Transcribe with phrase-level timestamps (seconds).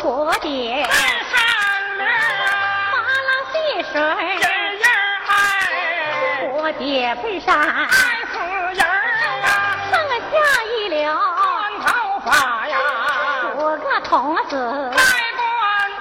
[0.00, 0.92] 蝴蝶，三
[1.30, 1.34] 三
[1.98, 2.04] 八
[3.28, 3.54] 浪戏
[3.92, 4.44] 水，人
[4.82, 4.88] 儿
[5.26, 5.30] 嗨，
[6.48, 6.80] 蝴蝶
[7.40, 7.90] 山，爱
[8.32, 8.34] 死
[8.74, 9.46] 人啊，
[9.90, 10.14] 剩下
[10.64, 10.96] 一了
[11.36, 11.44] 短
[11.80, 11.86] 头
[12.24, 12.74] 发呀，
[13.54, 14.52] 五个童子
[14.96, 14.98] 戴
[15.36, 15.42] 冠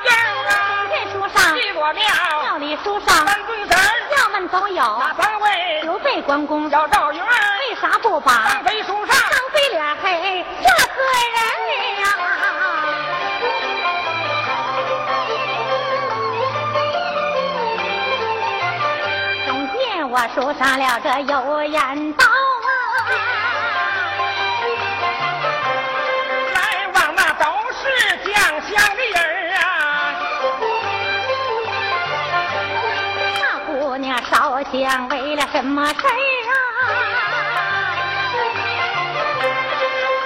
[0.06, 0.08] 巾
[0.48, 0.50] 啊，
[0.90, 5.04] 这书上一朵，庙里书上三尊，都有，
[5.84, 11.02] 刘备、关公赵云，为啥不把张飞书上张飞脸黑，这个
[11.36, 11.40] 人
[12.02, 12.08] 呀。
[20.14, 22.70] 我手上了个油盐包啊。
[26.54, 27.82] 来往那都是
[28.30, 29.64] 讲香的人啊。
[33.40, 36.52] 大姑娘烧香为了什么事啊？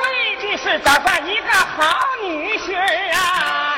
[0.02, 2.76] 为的是找到一个好女婿
[3.14, 3.78] 啊？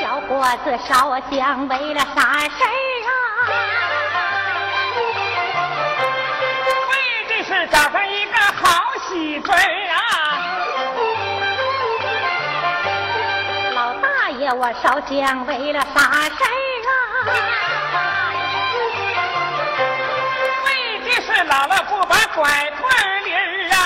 [0.00, 2.64] 小伙子烧香为了啥事
[7.66, 9.58] 找上一个好媳妇儿
[9.92, 9.96] 啊。
[13.74, 16.50] 老大爷我烧香为了啥事儿
[16.88, 16.90] 啊？
[20.64, 20.68] 为
[21.00, 23.34] 的是老了不把拐棍儿领
[23.70, 23.76] 啊。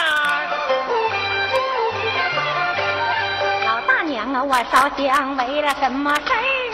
[3.67, 6.70] 老大娘啊我烧香为了什么事儿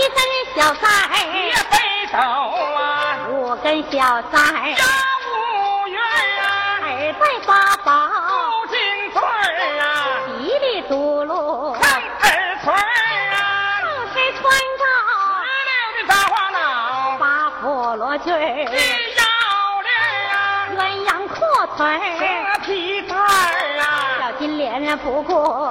[0.00, 0.16] 一根
[0.56, 1.76] 小杆儿别飞
[2.10, 3.98] 走啊五根小
[4.32, 4.84] 杆儿扎
[5.28, 6.00] 五元
[6.38, 6.42] 呀。
[6.80, 7.84] 耳背八宝。
[7.84, 8.78] 包金
[9.12, 9.84] 坠儿啊
[10.26, 11.84] 鼻里嘟噜上
[12.22, 12.78] 耳垂儿
[13.34, 14.42] 啊就是穿
[14.80, 14.82] 着。
[15.20, 15.28] 纯
[15.68, 18.32] 棉的大花袄八佛罗裙。
[18.32, 19.22] 儿腰
[19.82, 20.34] 链儿啊
[20.78, 21.36] 鸳鸯裤
[21.76, 21.84] 腿。
[21.86, 23.84] 儿皮带儿啊
[24.18, 25.70] 小金莲儿啊不过。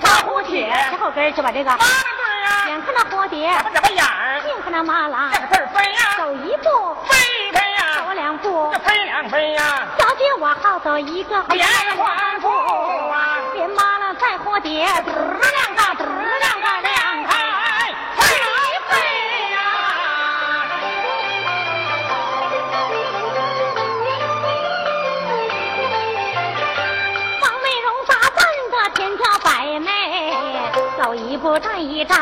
[0.00, 1.82] 大蝴蝶小后跟就把这个妈妈
[2.16, 4.40] 蹲眼看那蝴蝶眨巴眨巴眼儿。
[4.40, 6.16] 近看那妈啦这个字儿飞呀。
[6.16, 7.16] 走一步飞
[7.46, 8.04] 一飞呀。
[8.06, 9.86] 走两步飞两飞呀。
[9.98, 11.66] 小姐我好走一个连
[11.96, 13.38] 环步啊。
[13.54, 14.86] 连妈了再蝴蝶
[32.08, 32.18] 赶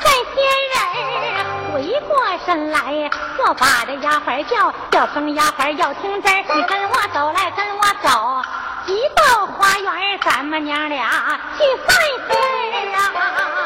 [0.00, 0.42] 在仙
[0.72, 8.42] 人回过神来我把这丫鬟叫叫声丫鬟要听真你跟我走来跟我走
[8.86, 11.94] 一到花园咱们娘俩去散
[12.26, 13.61] 心儿啊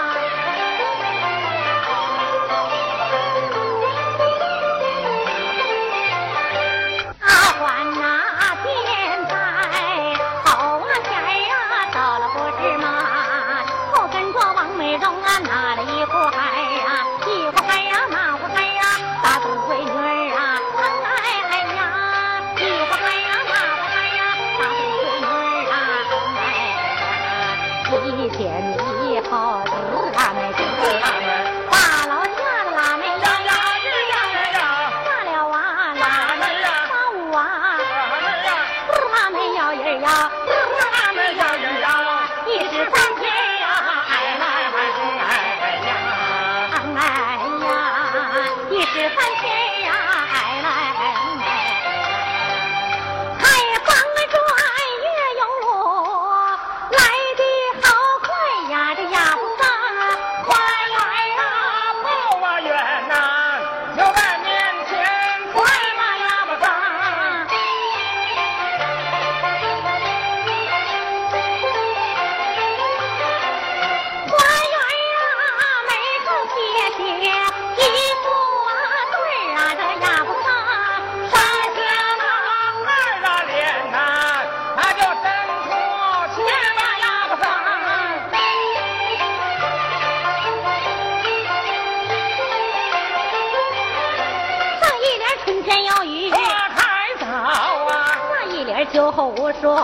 [28.46, 30.62] 天地好，子
[31.02, 31.35] 阿妹。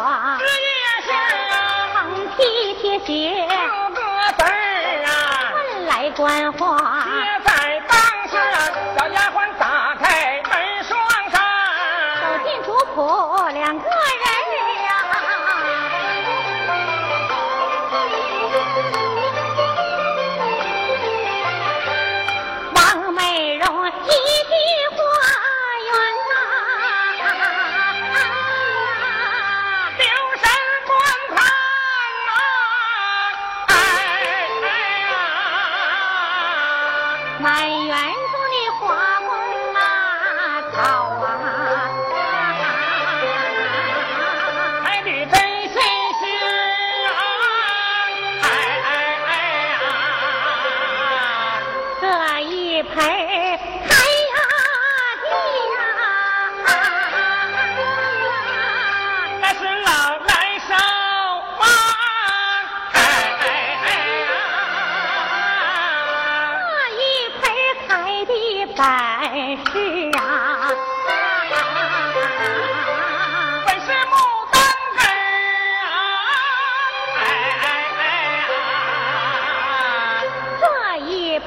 [0.03, 0.67] 枝叶
[1.07, 1.15] 上，
[2.37, 2.41] 提
[2.75, 3.55] 提鞋，四
[3.95, 4.01] 个
[4.37, 4.47] 字儿
[5.07, 5.09] 啊，
[5.55, 6.67] 问来观花。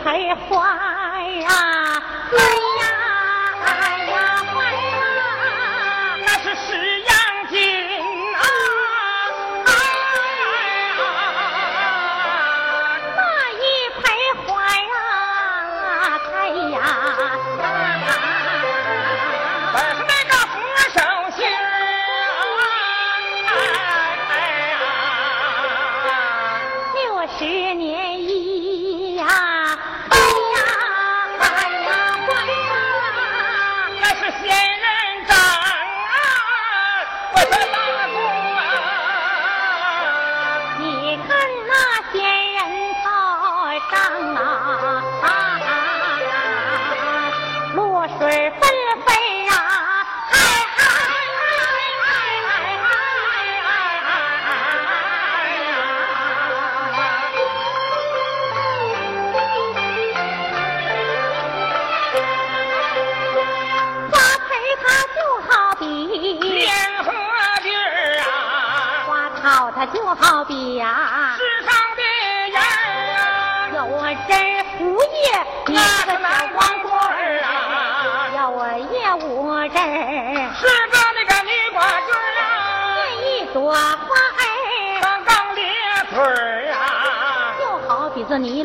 [0.06, 0.95] 开花。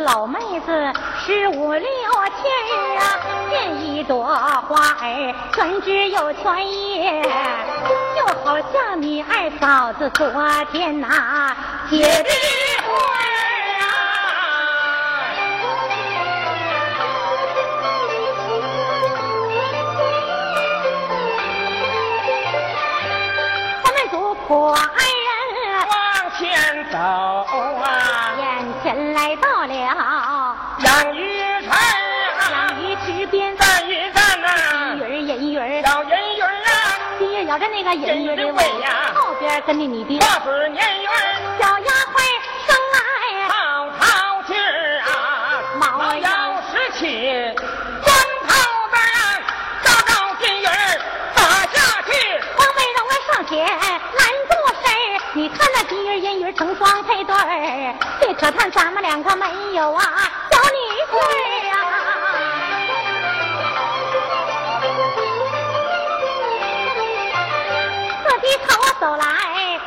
[0.04, 0.92] 老妹子
[1.24, 3.02] 十五六七儿啊，
[3.50, 7.22] 见一朵花儿专枝又全叶，
[8.16, 10.30] 就好像你二嫂子昨
[10.72, 11.54] 天呐、
[11.90, 12.30] 结的
[37.98, 41.10] 个银鱼儿的尾银鱼儿的尾呀后边跟着你爹大嘴年鱼儿，
[41.58, 42.18] 小丫鬟
[42.66, 42.98] 生来
[43.48, 43.54] 好
[43.98, 47.30] 淘气儿啊，毛毛腰腰拾起，
[48.04, 48.14] 砖
[48.46, 48.54] 头
[48.90, 49.42] 子啊，
[49.82, 51.00] 照照金鱼儿
[51.34, 52.12] 打下去，
[52.56, 60.04] 黄梅荣啊上前拦住身儿，你看那金鱼银鱼成双配对儿，这可叹咱们两个没有啊
[60.50, 60.76] 小女
[61.10, 61.12] 婿
[68.50, 68.56] 儿啊。
[68.56, 69.24] 这低头走来，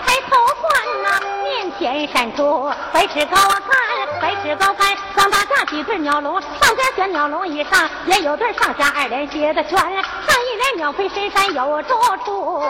[0.05, 0.71] 抬头观
[1.03, 11.93] 呐、面前闪出白尺高杆，白尺高杆，上大架几对鸟笼，上边悬鸟笼以上也有对上下二连接的圈，上一联鸟飞深山有住
[12.25, 12.63] 处，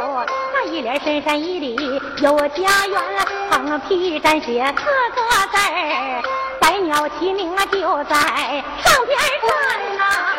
[0.54, 3.02] 那一联深山一里有家园，
[3.52, 5.22] 横批沾写四个
[5.52, 5.58] 字，
[6.60, 8.16] 百鸟齐鸣啊就在
[8.84, 10.33] 上边站呐、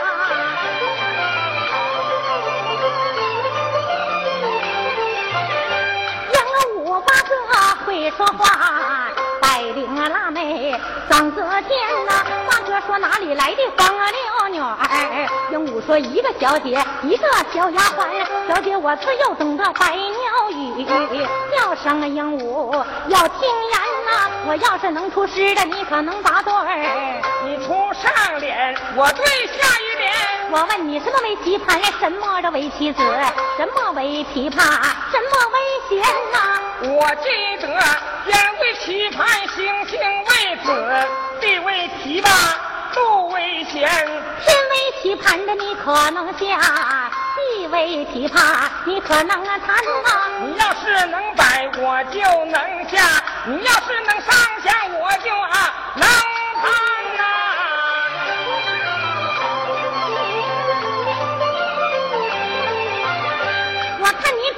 [8.05, 9.09] 会说话，
[9.41, 12.23] 带领啊辣妹嗓子尖呐。
[12.51, 14.77] 大哥说哪里来的黄六女儿？
[15.51, 18.07] 鹦鹉说一个小姐，一个小丫鬟。
[18.47, 20.85] 小姐我自幼懂得百鸟语，
[21.57, 22.75] 叫声啊鹦鹉
[23.09, 24.31] 要听言呐。
[24.47, 27.23] 我要是能出诗的，你可能答对儿。
[27.47, 30.13] 你出上联，我对下联。
[30.51, 33.03] 我问你什么为棋盘，什么的为棋子，
[33.57, 34.61] 什么为琵琶，
[35.11, 35.59] 什么为
[35.89, 35.99] 弦
[36.33, 36.54] 呐、
[36.87, 37.67] 我记得
[38.27, 40.69] 天为棋盘，星星为子，
[41.41, 42.29] 地为琵琶，
[42.95, 43.89] 路为弦。
[44.45, 50.29] 天为棋盘的你可能下，地为琵琶你可能啊弹啊。
[50.41, 56.07] 你要是能摆，我就能下；你要是能上下，我就啊能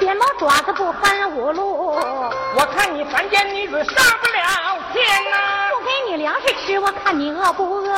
[0.07, 7.93] 看你扁毛爪子不翻五路，我看你凡间女子上不了天呐、不给你粮食吃，我看你饿不饿？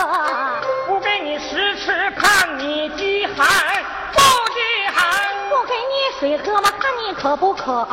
[0.87, 3.47] 不给你食吃，看你饥寒
[6.19, 7.87] 水喝，我看你渴不渴？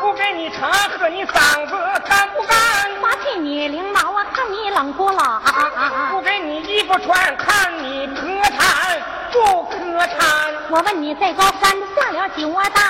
[0.00, 1.72] 不给你茶喝，你嗓子
[2.08, 2.58] 干不干？
[3.00, 5.42] 我替你领毛，我看你冷不冷？
[6.10, 8.98] 不给你衣服穿，看你磕碜
[9.32, 10.52] 不磕碜。
[10.70, 12.82] 我问你在高山下了几窝蛋？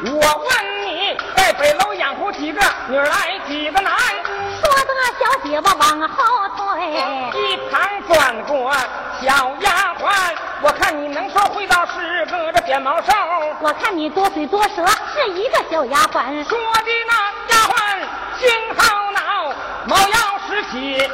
[0.00, 3.92] 我问你，在北楼养活几个女儿来几个男？
[4.60, 6.88] 说得小姐我往后退，
[7.40, 8.72] 一旁转过
[9.20, 9.26] 小
[9.60, 13.12] 丫鬟，我看你能说会道是个这扁毛兽。
[13.60, 16.44] 我看你多嘴多舌，是一个小丫鬟。
[16.44, 17.98] 说的那丫鬟
[18.38, 19.52] 心好恼，
[19.86, 21.10] 猫腰拾起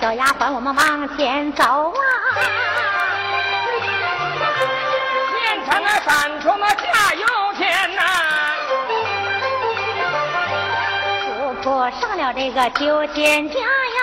[0.00, 2.00] 小丫鬟，我们往前走啊。
[5.34, 7.26] 面前那闪出那下油
[7.58, 8.02] 钱呐、
[11.24, 11.28] 主
[11.62, 14.00] 仆上了这个九仙家呀，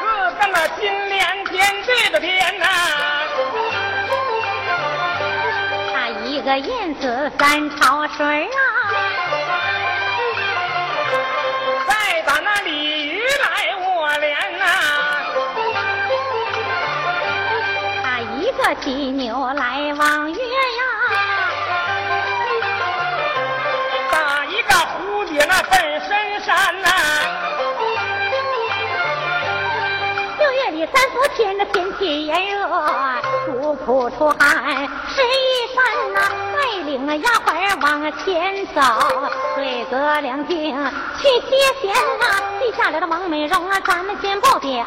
[0.00, 0.02] 四
[0.36, 2.66] 个那金莲点缀的天呐、
[5.92, 8.48] 那一个燕子三潮水啊，
[18.64, 20.82] 他一个犀牛来望月呀，
[24.10, 26.88] 打一个蝴蝶那奔深山呐、
[30.38, 32.66] 六月里三伏天的天气炎热，
[33.44, 36.18] 主仆出汗湿衣衫呐，
[36.56, 38.80] 带领了丫鬟往前走，
[39.56, 40.74] 对个两听
[41.18, 42.53] 去接贤啊！
[42.76, 44.70] 下来的王美容啊，咱们先报掉。
[44.70, 44.86] 外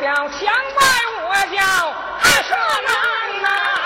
[0.00, 0.38] 表强
[0.76, 0.82] 败，
[1.22, 1.64] 我叫
[2.22, 2.54] 二舍
[2.86, 3.79] 男呐。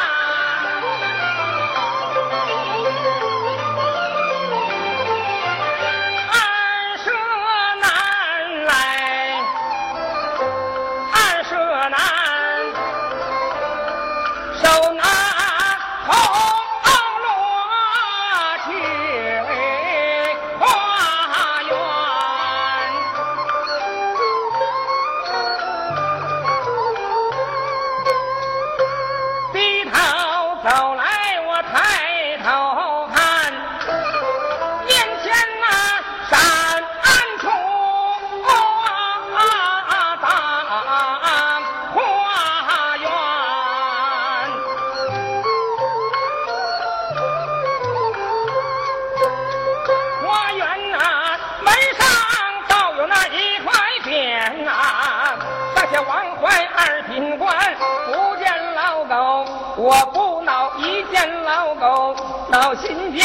[62.64, 63.22] 狗，恼心间。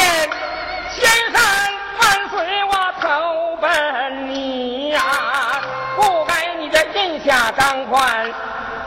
[0.94, 1.42] 千山
[1.98, 5.00] 万水我投奔你呀、
[5.96, 8.30] 不该你这印下张宽，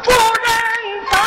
[0.03, 0.45] 不认
[1.09, 1.17] 咱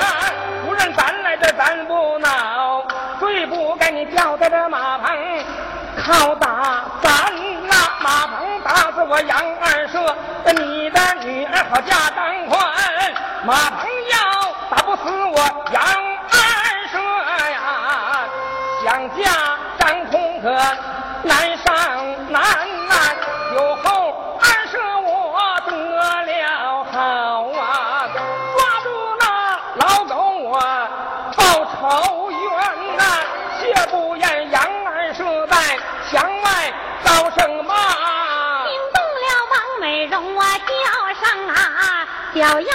[0.00, 0.32] 啊，
[0.66, 2.84] 不认咱来这咱不恼，
[3.20, 5.16] 最不该你吊在这马棚。
[5.96, 7.32] 靠打咱
[7.68, 10.16] 那马棚打死我杨二舍，
[10.52, 12.58] 你的女儿好嫁张宽，
[13.44, 15.82] 马棚要打不死我杨
[22.34, 22.42] 难
[22.88, 23.16] 难，
[23.54, 25.70] 有后二舍我得
[26.24, 26.98] 了好
[27.56, 28.08] 啊，
[28.56, 28.86] 抓住
[29.20, 29.24] 那
[29.76, 30.58] 老狗我
[31.36, 33.02] 报仇冤呐、
[33.60, 35.78] 切不言杨二舍在
[36.10, 37.72] 墙外高声骂。
[38.66, 41.54] 惊动了王美荣啊，叫上啊
[42.34, 42.72] 小丫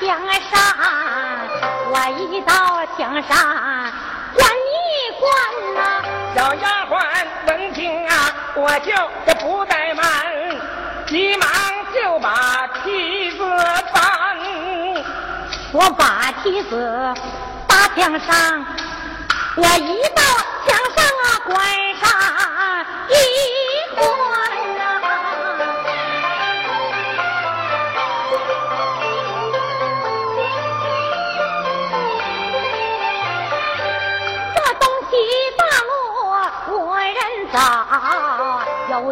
[0.00, 0.08] 墙
[0.50, 0.58] 上，
[1.90, 2.54] 我一到
[2.96, 3.92] 墙上
[4.34, 5.28] 关一关
[5.74, 5.78] 呐、
[6.34, 6.90] 小丫鬟
[7.46, 8.92] 闻听啊，我就
[9.26, 10.04] 这不怠慢，
[11.06, 11.48] 急忙
[11.92, 13.44] 就把梯子
[13.92, 14.00] 搬。
[15.72, 17.14] 我把梯子
[17.68, 18.64] 搭墙上，
[19.56, 20.22] 我一到
[20.66, 21.54] 墙上啊关
[22.00, 22.02] 上
[23.10, 23.12] 一
[23.94, 24.08] 关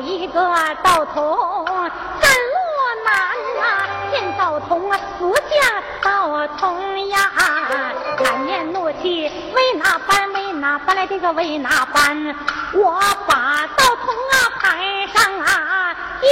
[0.00, 0.40] 一个
[0.82, 2.56] 道童山路
[3.04, 3.12] 难
[3.60, 7.30] 呐、见道童啊死下道童呀，
[8.22, 12.36] 满面怒气为哪般为哪般来这个为哪般，
[12.74, 16.26] 我把道童啊排上啊一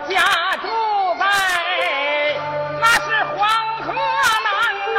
[0.00, 0.66] 家住
[1.18, 1.24] 在
[2.80, 3.38] 那是黄
[3.82, 3.92] 河
[4.44, 4.46] 南
[4.94, 4.98] 呐、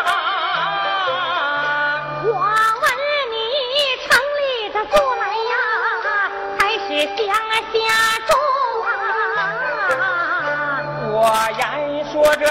[2.23, 2.33] 我
[2.81, 2.83] 问
[3.31, 3.33] 你
[4.03, 4.07] 城
[4.39, 4.39] 里
[4.73, 5.53] 这住来呀，
[6.59, 7.27] 还是乡
[7.73, 7.75] 下
[8.25, 8.31] 住
[9.99, 9.99] 啊？
[11.11, 11.13] 我
[11.57, 11.61] 言
[12.11, 12.45] 说这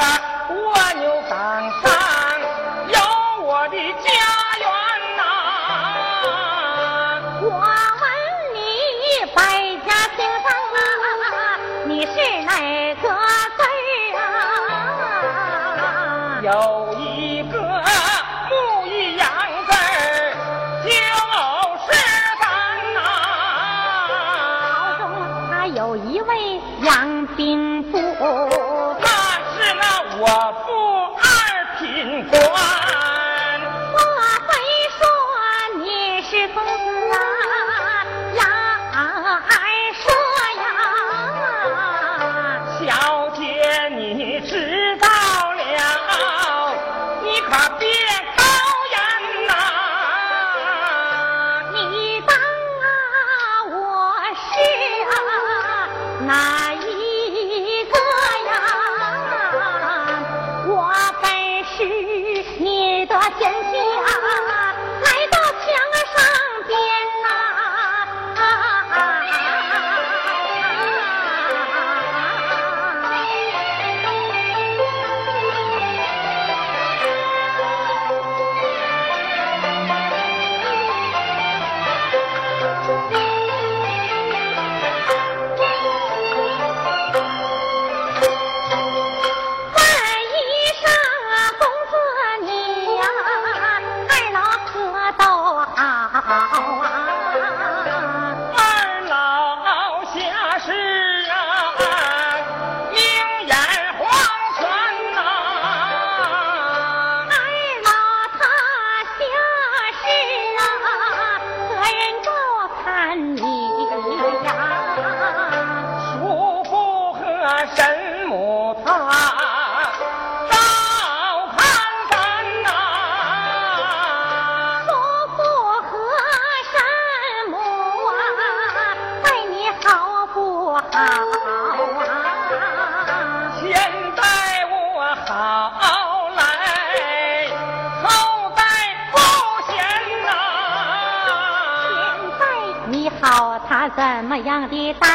[143.97, 145.09] 怎么样的待？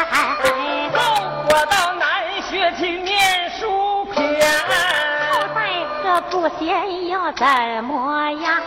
[1.48, 4.40] 我到南学去念书篇。
[5.30, 5.58] 好在
[6.02, 7.44] 这不贤又怎
[7.84, 8.60] 么样？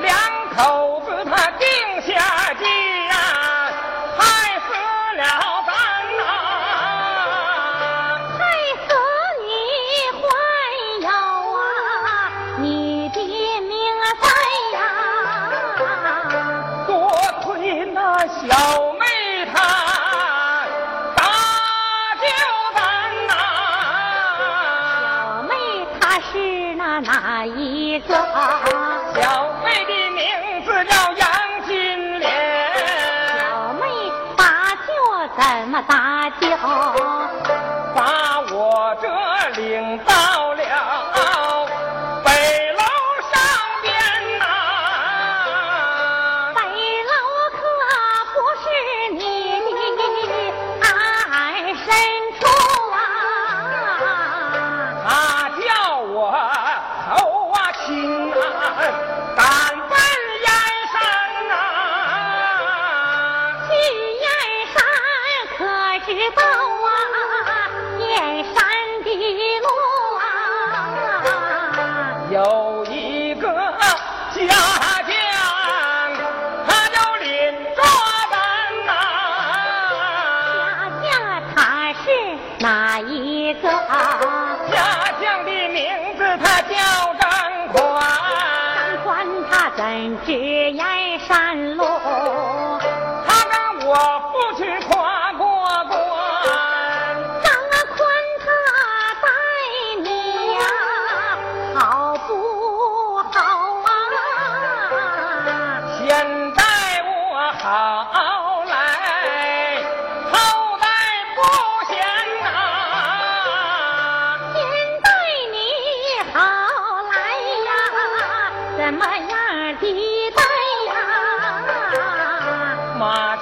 [0.00, 0.16] 两
[0.56, 1.66] 口子他定
[2.02, 2.64] 下计
[28.08, 28.79] 小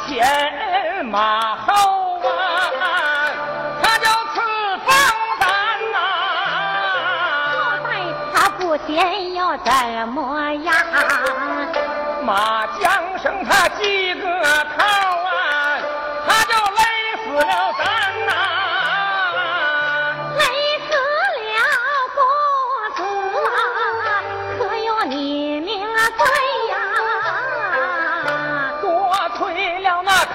[0.09, 2.25] 前马后啊，
[3.83, 4.40] 他就赐
[4.87, 4.88] 封
[5.38, 5.47] 咱
[5.92, 5.97] 呐。
[7.53, 7.87] 后代
[8.35, 10.18] 他不嫌又怎么
[10.64, 10.75] 样？
[12.25, 12.83] 马缰
[13.23, 15.79] 绳他系个套啊，
[16.27, 16.81] 他就勒
[17.23, 17.67] 死了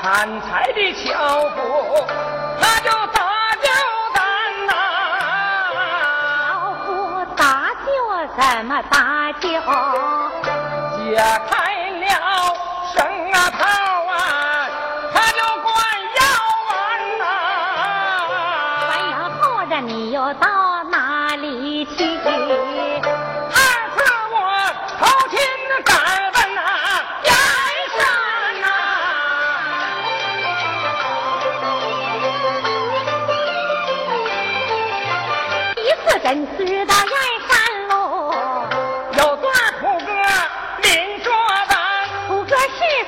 [0.04, 1.13] 砍柴的樵
[1.56, 2.06] 夫，
[2.60, 3.70] 他就打救
[4.13, 4.20] 咱
[4.68, 4.70] 呐。
[6.60, 7.88] 樵夫打救
[8.36, 9.48] 怎么打救？
[10.98, 11.16] 解
[11.50, 11.54] 开
[12.02, 12.04] 了
[12.94, 13.00] 绳
[13.32, 13.63] 啊套
[14.12, 14.13] 啊，
[15.13, 15.72] 他就灌
[16.20, 16.22] 腰
[16.68, 16.72] 丸
[17.20, 17.24] 呐。
[18.88, 20.46] 关腰后着你又到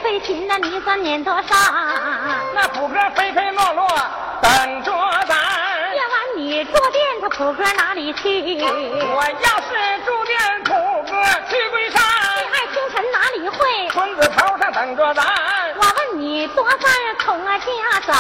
[0.06, 1.56] 歌是非亲那你算念多少？
[2.54, 3.88] 那苦歌飞飞落落
[4.40, 4.92] 等着
[5.28, 5.36] 咱。
[5.96, 8.62] 夜晚你住店，他苦歌哪里去？
[8.62, 9.70] 我要是
[10.06, 10.74] 住店，苦
[11.10, 11.12] 歌
[11.50, 12.00] 去归山。
[12.38, 13.90] 你爱清晨哪里会？
[13.90, 15.26] 村子头上等着咱。
[15.76, 17.60] 我问你多咱从家
[18.06, 18.14] 走，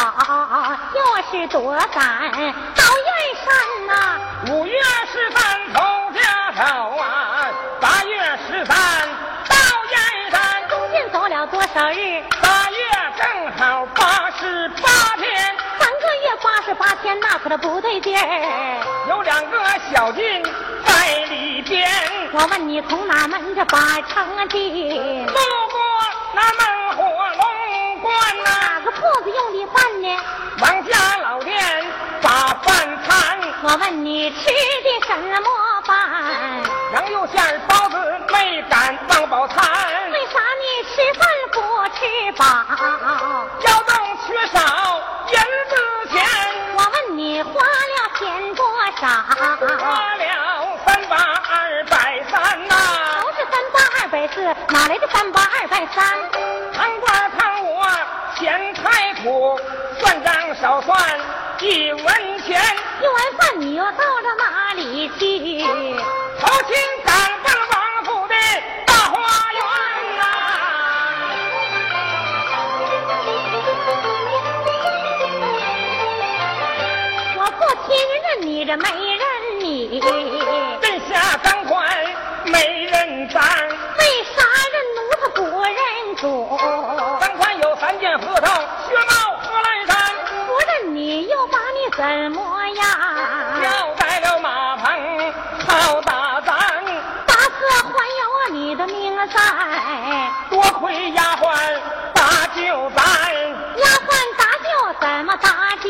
[0.95, 3.09] 又是多赶到燕
[3.45, 3.47] 山
[3.87, 3.93] 呐？
[4.49, 4.73] 五月
[5.11, 5.39] 十三
[5.73, 6.63] 从家走
[6.97, 7.03] 啊，
[11.75, 12.77] 少日，八月
[13.17, 15.27] 正好八十八天，
[15.77, 19.05] 三个月八十八天，那可都不对劲儿。
[19.09, 19.59] 有两个
[19.91, 20.23] 小进
[20.85, 21.85] 在里边，
[22.31, 25.25] 我问你从哪门子把成进？
[25.25, 25.81] 路过
[26.33, 28.13] 那门火龙关、
[28.45, 30.17] 哪个铺子用的饭呢？
[30.61, 31.61] 王家老店
[32.21, 33.37] 把饭餐。
[33.63, 35.49] 我问你吃的什么？
[35.85, 35.95] 饭？
[36.93, 37.95] 羊肉馅包子
[38.31, 39.63] 没敢忘饱餐。
[40.11, 41.57] 为啥你吃饭不
[41.95, 41.99] 吃
[42.37, 42.45] 饱？
[43.61, 43.91] 腰中
[44.25, 44.57] 缺少
[45.31, 45.33] 银
[45.69, 45.73] 子
[46.11, 46.15] 钱。
[46.75, 48.65] 我问你花了钱多
[48.99, 49.07] 少？
[49.77, 50.23] 花了
[50.85, 51.93] 三八二百
[52.29, 52.73] 三呐。
[53.21, 54.35] 都是三八二百四，
[54.69, 55.97] 哪来的三八二百三？
[56.73, 57.54] 看官看我
[58.37, 59.59] 钱太苦，
[59.99, 61.19] 算账少算
[61.61, 62.03] 一文
[62.41, 62.61] 钱。
[63.01, 65.63] 一碗饭你又到了哪里去？
[65.63, 68.35] 头亲赶奔王府的
[68.85, 69.13] 大花
[69.53, 69.61] 园
[70.17, 70.21] 呐、
[77.37, 79.23] 我不亲认你这没认
[79.61, 79.99] 你，
[80.81, 81.73] 认下当官
[82.45, 83.64] 没人当，
[88.35, 88.49] 三件合同，
[88.87, 89.95] 薛茂贺兰山，
[90.45, 92.85] 不认你又把你怎么样？
[93.61, 95.33] 交代了马棚
[95.67, 96.55] 好打仗，
[97.25, 97.49] 打死
[97.83, 99.39] 还有啊你的命在，
[100.49, 101.45] 多亏丫鬟
[102.13, 103.03] 打救咱，
[103.77, 104.67] 丫鬟打救
[104.99, 105.89] 怎么打救？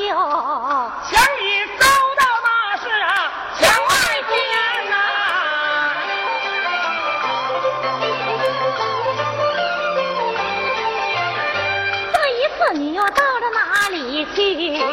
[14.35, 14.83] 哪里去？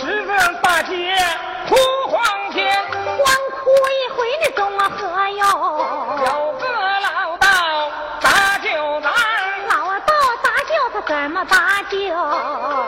[0.00, 0.30] 十字
[0.62, 0.92] 大街
[1.68, 1.74] 哭
[2.08, 3.26] 黄天，光
[3.60, 5.44] 哭一回你中啊何有？
[6.24, 6.66] 有个
[7.00, 7.46] 老道
[8.20, 8.68] 搭救
[9.00, 9.10] 咱，
[9.68, 11.98] 老道搭救他怎么搭救？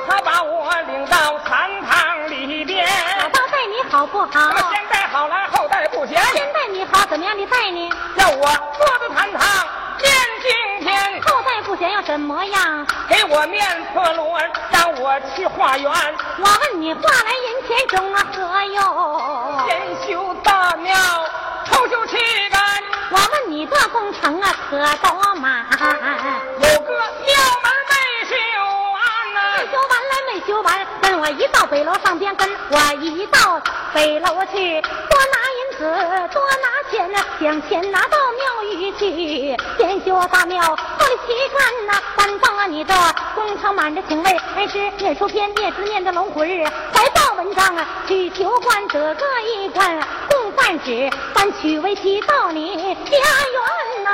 [0.08, 2.86] 他把我领到禅堂里边，
[3.18, 4.28] 老道待你好不好？
[4.70, 7.90] 先待好来，后带不嫌，先待你好，怎么样你待你？
[8.16, 8.46] 要我
[8.78, 9.66] 坐在禅堂
[11.70, 12.84] 不想要怎么样？
[13.08, 14.40] 给我面色罗，
[14.72, 19.68] 让我去化缘，我问你，化来人前中啊何用？
[19.68, 19.78] 先
[20.08, 20.96] 修大庙，
[21.70, 22.16] 后修旗
[22.50, 22.60] 杆，
[23.10, 25.64] 我问你，这工程啊可多忙？
[26.58, 26.92] 有个
[30.46, 30.86] 修完？
[31.00, 33.60] 跟我一到北楼上边，跟我一到
[33.92, 42.94] 北楼去，多拿银子，多拿钱呐，将钱拿到庙宇去，先修大庙，后来旗杆呐，担当啊你这
[43.34, 54.10] 工程满着请位，还是念书篇，念诗念的龙虎日，怀抱文章啊，去求官得个一官，共犯旨，但取为妻到你家园呐、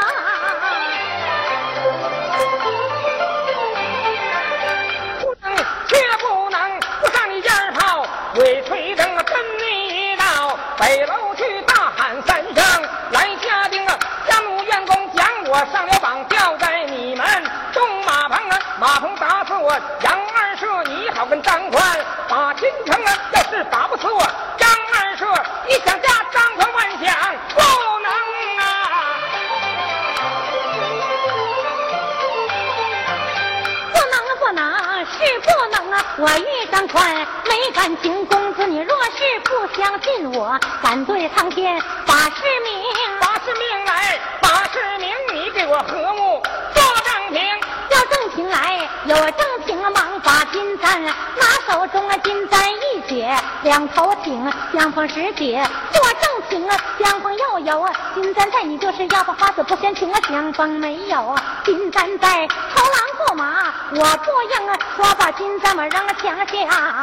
[10.78, 12.54] 北楼去大喊三声，
[13.10, 15.98] 来家丁啊，家奴员工讲我上了
[51.66, 55.60] 手中啊，金簪一解，两头挺，相逢时节。
[55.92, 66.56] 做正情啊，相逢又有啊，金簪在你就是要把花子不嫌情啊，相逢没有啊，金簪在头狼过马，我不应啊，我把金簪我扔墙下。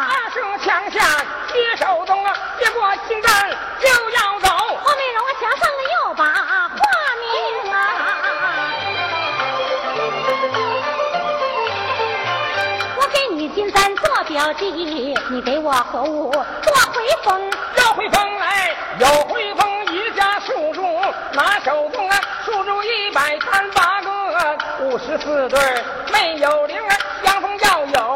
[0.08, 1.19] 二叔墙下
[1.52, 3.49] 接手中啊，接过金簪
[3.82, 4.52] 就要走。
[14.33, 14.65] 簪做标记，
[15.29, 17.51] 你给我何物做回风？
[17.77, 21.01] 要回风来，有回风一家数中，
[21.33, 25.59] 拿手中啊数中一百三八个，五十四对
[26.11, 28.12] 没有零啊，相逢要有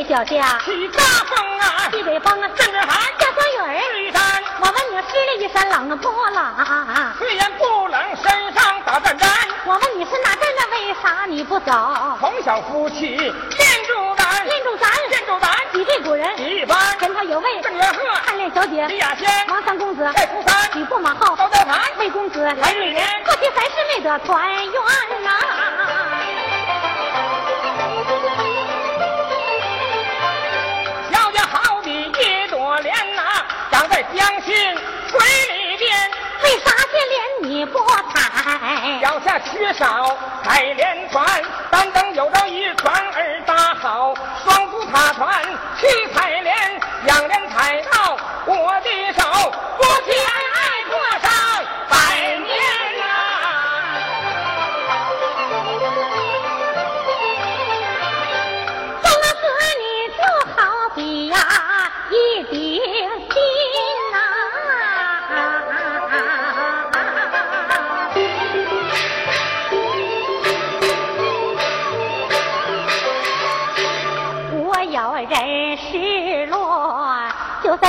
[0.00, 3.78] 西北脚下，起大风啊，西北风啊，阵阵寒，下酸雨儿。
[3.92, 4.42] 是一山。
[4.60, 7.14] 我问你，湿了一身冷不冷？
[7.18, 9.28] 虽然不冷，身上打战战。
[9.66, 11.70] 我问你是哪阵的，为啥你不走？
[12.18, 13.34] 从小夫妻练
[13.86, 15.50] 住胆，练住咱，练住咱。
[15.70, 23.06] 几对古人，一般前头有位郑元鹤、暗恋小姐李雅仙、王三公子，戴福山、吕布马后高德盘、魏公子，来瑞莲。
[23.24, 24.72] 过去三世没得团圆
[25.22, 25.30] 呐、
[33.88, 34.54] 在江心
[35.08, 36.10] 水里边，
[36.42, 37.78] 为啥见莲你不
[38.12, 39.00] 采？
[39.00, 41.26] 脚下缺少采莲船，
[41.70, 45.42] 单等有朝一船儿搭好，双足踏船
[45.78, 49.52] 去采莲，两莲采到我的手，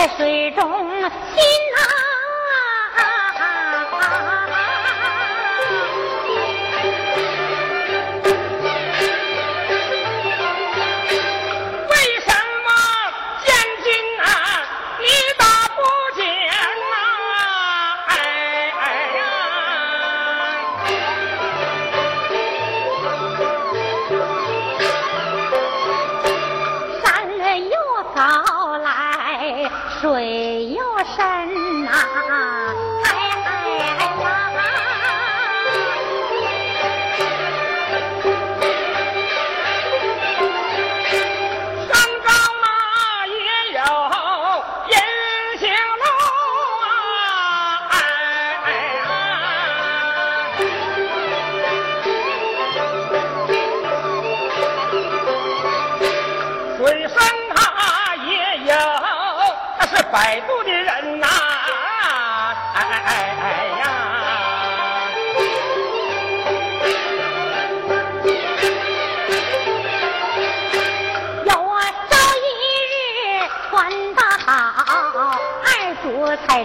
[0.02, 0.81] 在水中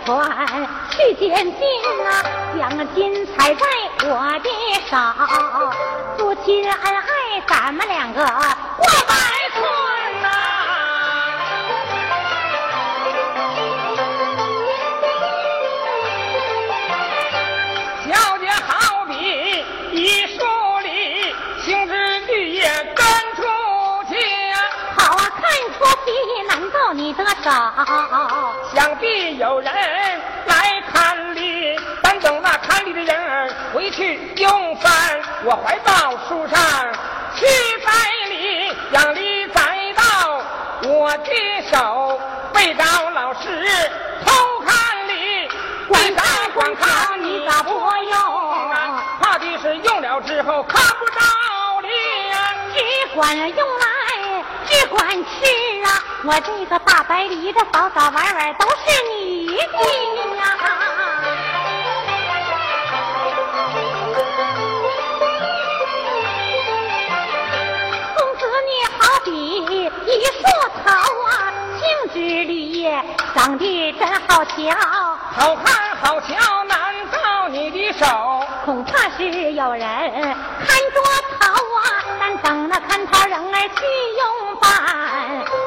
[0.06, 1.60] 主彩船去捡金
[2.04, 2.22] 呐、
[2.56, 3.66] 将金踩在
[4.04, 4.48] 我的
[4.88, 4.96] 手，
[6.16, 9.14] 夫妻恩爱，咱们两个过百
[9.52, 9.60] 春
[10.22, 10.28] 呐、
[18.08, 19.12] 小姐好比
[19.90, 20.44] 一树
[20.84, 21.34] 梨，
[21.64, 22.62] 青枝绿叶
[22.94, 23.04] 根
[23.34, 23.42] 出
[24.08, 24.14] 去。
[24.96, 25.42] 好啊，看
[25.72, 26.12] 出皮，
[26.46, 27.50] 难道你得手？
[28.76, 29.72] 想必有人
[30.44, 36.60] 来看理，但等那看理的人儿回去用饭，我怀抱书上
[37.34, 37.46] 去
[37.82, 37.90] 栽
[38.28, 39.62] 理，让理栽
[39.96, 40.42] 到
[40.90, 41.32] 我的
[41.72, 42.20] 手，
[42.52, 43.66] 背着老师
[44.26, 45.48] 偷看理，
[45.88, 49.02] 观为啥看观光看看你你咋不用啊？
[49.22, 51.88] 怕的是用了之后看不着理
[52.28, 53.48] 呀、只管用
[53.78, 53.86] 来，
[54.66, 55.28] 只管吃
[55.84, 56.02] 啊！
[56.24, 58.76] 我这个大白梨的早早晚晚都是
[59.12, 59.54] 你的
[60.36, 60.42] 呀！
[68.16, 69.30] 公子你好比
[69.64, 70.42] 一树
[70.84, 71.30] 桃啊，
[71.78, 73.02] 杏枝绿叶
[73.34, 74.50] 长得真好瞧。
[75.32, 76.76] 好看好瞧，难
[77.12, 78.04] 到你的手。
[78.64, 80.76] 恐怕是有人看
[82.80, 83.84] 看桃人儿去
[84.18, 84.66] 用饭。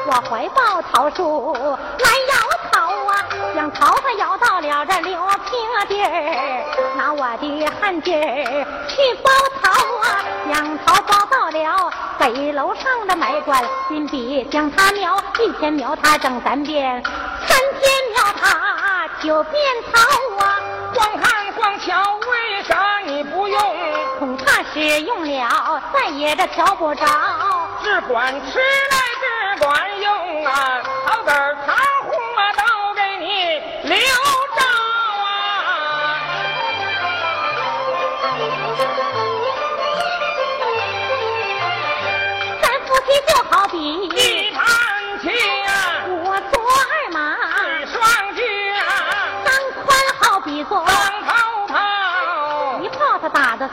[0.06, 2.34] 我怀抱桃树来摇
[2.72, 6.64] 桃啊，将桃子摇到了这六平地儿，
[6.96, 9.30] 拿我的汗劲儿去包
[9.62, 17.02] 桃啊，将桃包到了北楼上的买官，金笔将它描，一天描它整三遍，
[17.46, 19.54] 三天描它九遍
[19.92, 20.00] 桃
[20.44, 20.60] 啊。
[20.92, 23.60] 光看光瞧，为啥你不用？
[24.72, 27.04] 恐怕是用了，再也这瞧不着。
[27.82, 29.24] 只管吃来只
[29.64, 34.60] 管用啊，好点儿糖糊啊都给你留着
[35.26, 35.28] 啊。
[42.62, 43.76] 咱夫妻就好比
[44.08, 44.64] 一盘
[45.20, 45.28] 棋
[45.66, 45.70] 啊，
[46.06, 47.18] 我做二马，
[47.78, 47.98] 你双
[48.34, 48.40] 举
[48.78, 48.82] 啊，
[49.44, 49.48] 三
[49.84, 50.78] 宽好比做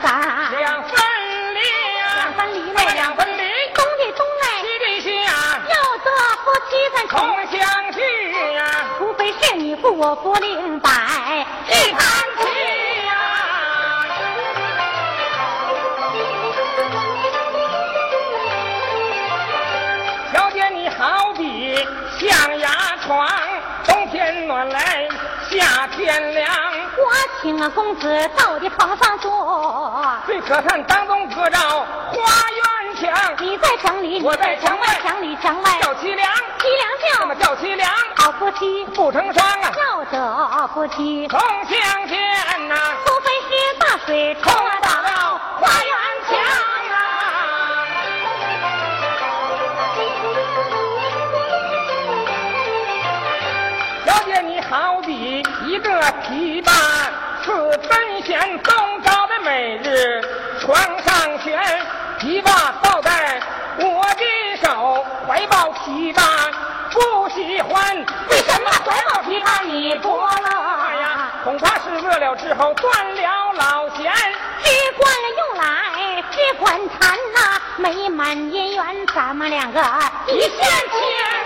[0.00, 0.94] 两分
[1.54, 1.58] 离
[1.98, 3.42] 呀，两分离嘞，两分离，
[3.74, 5.32] 东的东哎，西的西呀，
[5.68, 6.12] 要做
[6.44, 8.00] 夫妻咱同，相聚
[8.54, 8.60] 呀，
[8.96, 10.90] 除非是你负我不另摆
[11.68, 12.00] 一盘
[12.38, 12.42] 棋
[13.06, 13.10] 呀。
[20.32, 21.74] 小姐，你好比
[22.20, 23.28] 象牙床，
[23.84, 25.08] 冬天暖来，
[25.50, 26.77] 夏天凉。
[27.08, 32.18] 我请了公子到的床上坐，最可叹当中隔着花
[32.50, 34.86] 园墙，你在墙里，我在墙外。
[35.02, 37.20] 墙里墙外，叫凄凉，凄凉叫。
[37.20, 42.74] 那么叫凄凉，好夫妻，不成双啊，要得夫妻，同相见呐，
[43.06, 45.97] 除非是大水冲冲了大打了花园
[55.68, 55.90] 一个
[56.26, 56.70] 琵琶，
[57.44, 60.22] 似本县东朝的每日，
[60.58, 61.60] 床上悬，
[62.18, 63.38] 琵琶抱在
[63.76, 66.22] 我的手，怀抱琵琶
[66.90, 67.94] 不喜欢，
[68.30, 70.40] 为什么怀抱琵琶你不乐
[71.02, 71.32] 呀？
[71.44, 74.10] 恐怕是饿了之后断了老弦。
[74.64, 79.80] 只管用来，只管弹呐、美满姻缘，咱们两个
[80.28, 81.37] 一线牵。